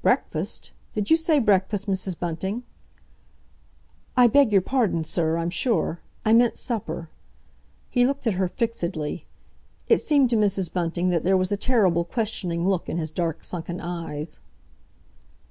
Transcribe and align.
"Breakfast? 0.00 0.72
Did 0.94 1.10
you 1.10 1.16
say 1.18 1.38
breakfast, 1.38 1.86
Mrs. 1.86 2.18
Bunting?" 2.18 2.62
"I 4.16 4.26
beg 4.26 4.50
your 4.50 4.62
pardon, 4.62 5.04
sir, 5.04 5.36
I'm 5.36 5.50
sure! 5.50 6.00
I 6.24 6.32
meant 6.32 6.56
supper." 6.56 7.10
He 7.90 8.06
looked 8.06 8.26
at 8.26 8.32
her 8.40 8.48
fixedly. 8.48 9.26
It 9.88 9.98
seemed 10.00 10.30
to 10.30 10.36
Mrs. 10.36 10.72
Bunting 10.72 11.10
that 11.10 11.22
there 11.22 11.36
was 11.36 11.52
a 11.52 11.58
terrible 11.58 12.06
questioning 12.06 12.66
look 12.66 12.88
in 12.88 12.96
his 12.96 13.10
dark, 13.10 13.44
sunken 13.44 13.78
eyes. 13.78 14.38